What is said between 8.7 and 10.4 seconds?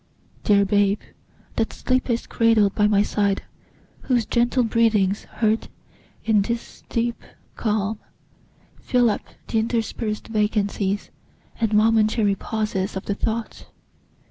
Fill up the interspersed